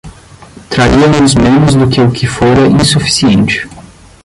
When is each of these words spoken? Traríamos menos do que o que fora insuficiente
Traríamos 0.73 1.31
menos 1.43 1.71
do 1.79 1.85
que 1.91 2.01
o 2.05 2.11
que 2.15 2.25
fora 2.37 2.65
insuficiente 2.77 3.57